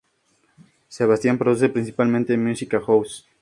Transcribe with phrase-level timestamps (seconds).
[0.89, 3.23] Sebastian produce principalmente música House.